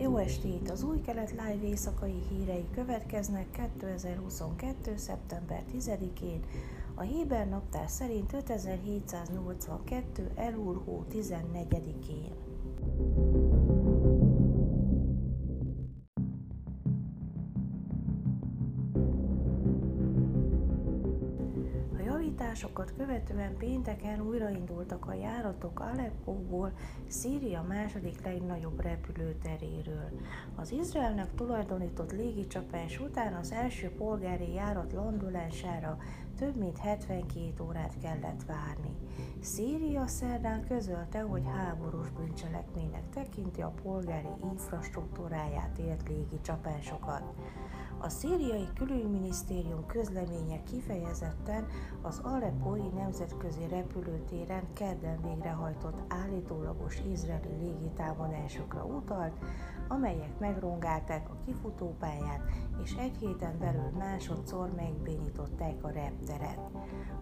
[0.00, 0.70] estét!
[0.70, 4.96] Az új kelet live éjszakai hírei következnek 2022.
[4.96, 6.44] szeptember 10-én,
[6.94, 10.30] a Héber naptár szerint 5782.
[10.34, 12.32] elúr hó 14-én.
[22.30, 26.72] Javításokat követően pénteken újraindultak a járatok Aleppóból,
[27.08, 30.10] Szíria második legnagyobb repülőteréről.
[30.56, 35.98] Az Izraelnek tulajdonított légicsapás után az első polgári járat landulására
[36.38, 38.96] több mint 72 órát kellett várni.
[39.40, 47.22] Szíria szerdán közölte, hogy háborús bűncselekménynek tekinti a polgári infrastruktúráját ért légicsapásokat.
[48.02, 51.66] A szíriai külügyminisztérium közleménye kifejezetten
[52.02, 59.38] az Aleppoi nemzetközi repülőtéren kedden végrehajtott állítólagos izraeli légitámadásokra utalt,
[59.90, 62.40] amelyek megrongálták a kifutópályát,
[62.82, 66.60] és egy héten belül másodszor megbénították a repteret.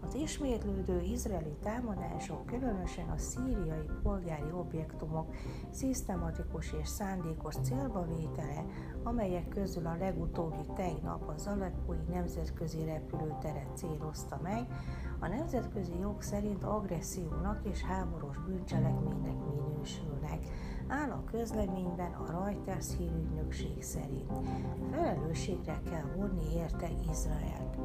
[0.00, 5.34] Az ismétlődő izraeli támadások, különösen a szíriai polgári objektumok
[5.70, 8.64] szisztematikus és szándékos célbavétele,
[9.02, 14.66] amelyek közül a legutóbbi tegnap az Aleppoi nemzetközi repülőteret célozta meg,
[15.20, 20.07] a nemzetközi jog szerint agressziónak és háborús bűncselekménynek minősülnek,
[20.88, 24.32] áll a közleményben a Reuters hírügynökség szerint.
[24.90, 27.76] Felelősségre kell vonni érte Izraelt.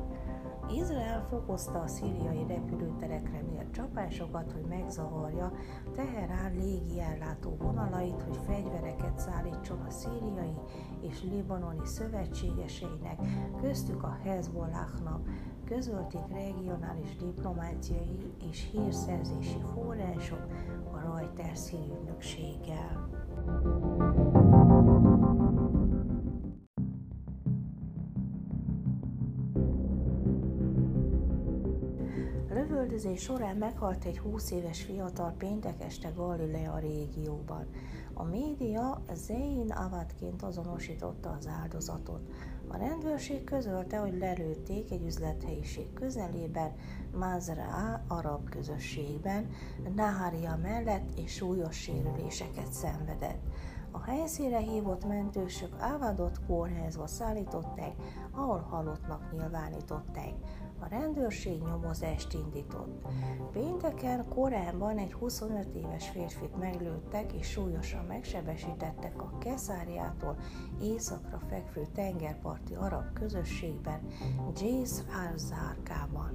[0.72, 5.52] Izrael fokozta a szíriai repülőterekre mért csapásokat, hogy megzavarja
[5.96, 10.56] Teherán légi ellátó vonalait, hogy fegyvereket szállítson a szíriai
[11.12, 13.20] és libanoni szövetségeseinek,
[13.62, 15.30] köztük a Hezbollahnak,
[15.66, 20.48] közölték regionális diplomáciai és hírszerzési források
[20.92, 23.09] a Reuters hírügynökséggel.
[32.84, 37.68] Lövöldözés során meghalt egy 20 éves fiatal péntek este Galilea régióban.
[38.14, 42.30] A média Zein Avadként azonosította az áldozatot.
[42.68, 46.72] A rendőrség közölte, hogy lelőtték egy üzlethelyiség közelében,
[47.20, 49.50] Mazraa arab közösségben,
[49.96, 53.42] Naharia mellett és súlyos sérüléseket szenvedett.
[53.92, 57.94] A helyszínre hívott mentősök Ávadott kórházba szállították,
[58.32, 60.34] ahol halottnak nyilvánították.
[60.79, 63.07] A rendőrség nyomozást indított.
[63.51, 70.38] Pénteken korábban egy 25 éves férfit meglőttek és súlyosan megsebesítettek a Keszáriától
[70.81, 74.00] északra fekvő tengerparti arab közösségben,
[74.56, 76.25] Jace al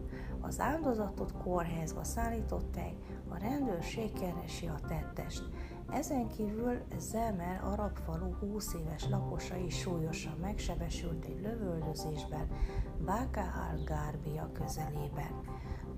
[0.41, 2.94] Az áldozatot kórházba szállították,
[3.28, 5.43] a rendőrség keresi a tettest.
[5.93, 12.49] Ezen kívül Zemer arab falu 20 éves lakosa is súlyosan megsebesült egy lövöldözésben
[13.04, 15.41] Bákahal Gárbia közelében.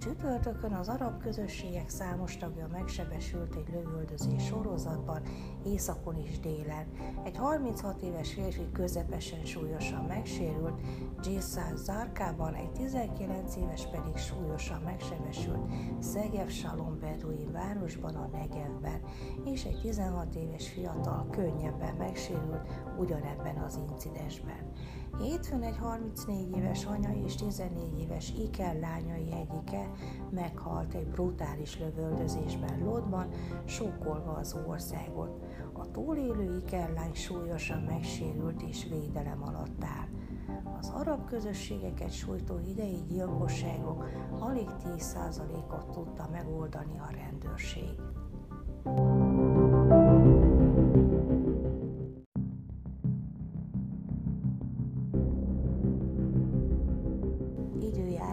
[0.01, 5.23] Csütörtökön az arab közösségek számos tagja megsebesült egy lövöldözés sorozatban,
[5.65, 6.87] északon és délen.
[7.25, 10.81] Egy 36 éves férfi közepesen súlyosan megsérült,
[11.27, 19.01] Jészál Zárkában, egy 19 éves pedig súlyosan megsebesült Szegev Salom Beduin városban, a Negevben,
[19.45, 22.69] és egy 16 éves fiatal könnyebben megsérült
[22.99, 24.71] ugyanebben az incidensben.
[25.19, 29.90] Hétfőn egy 34 éves anya és 14 éves Iker lányai egyike
[30.31, 33.29] meghalt egy brutális lövöldözésben Lodban,
[33.65, 35.45] sokkolva az országot.
[35.73, 40.09] A túlélő Iker lány súlyosan megsérült és védelem alatt áll.
[40.79, 44.09] Az arab közösségeket sújtó idei gyilkosságok
[44.39, 47.95] alig 10%-ot tudta megoldani a rendőrség.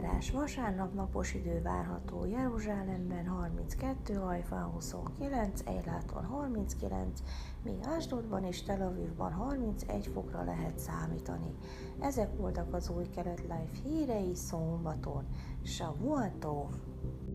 [0.08, 7.24] Időjárás vasárnap napos idő várható Jeruzsálemben 32, Hajfán 29, Eiláton 39,
[7.64, 11.54] míg Ásdodban és Tel Avivban 31 fokra lehet számítani.
[12.00, 15.26] Ezek voltak az új kelet live hírei szombaton.
[15.64, 16.70] Shavuatov!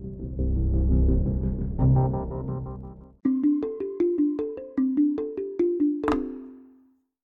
[0.05, 0.43] thank
[2.83, 2.92] you